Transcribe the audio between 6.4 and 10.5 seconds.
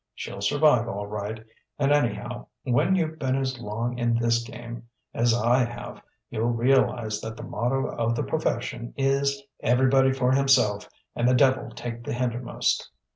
realize that the motto of the profession is 'Everybody for